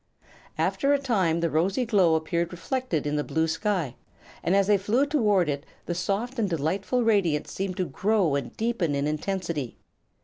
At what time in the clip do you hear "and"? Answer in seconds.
4.41-4.55, 6.39-6.49, 8.33-8.57